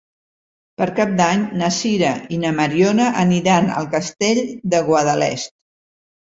Per 0.81 0.85
Cap 0.99 1.11
d'Any 1.19 1.43
na 1.59 1.69
Sira 1.75 2.09
i 2.37 2.39
na 2.45 2.53
Mariona 2.61 3.11
aniran 3.25 3.69
al 3.83 3.91
Castell 3.97 4.43
de 4.75 4.83
Guadalest. 4.91 5.55